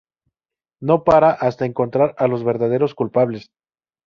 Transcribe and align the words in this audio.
No 0.81 1.03
parará 1.03 1.29
hasta 1.31 1.67
encontrar 1.67 2.15
a 2.17 2.25
los 2.27 2.43
verdaderos 2.43 2.95
culpables. 2.95 3.51